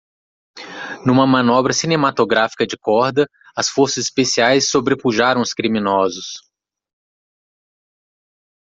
[1.05, 6.41] Numa manobra cinematográfica de corda?, as forças especiais sobrepujaram os criminosos.